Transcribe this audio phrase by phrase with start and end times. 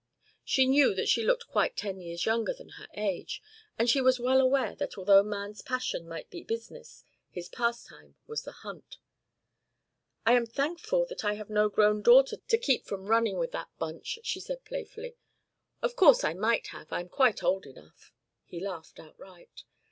[0.43, 3.39] She knew that she looked quite ten years younger than her age,
[3.77, 8.41] and she was well aware that although man's passion might be business his pastime was
[8.41, 8.97] the hunt.
[10.25, 13.69] "I am thankful that I have no grown daughter to keep from running with that
[13.77, 15.17] bunch," she said playfully.
[15.83, 16.91] "Of course I might have.
[16.91, 18.11] I am quite old enough."
[18.43, 19.65] He laughed outright.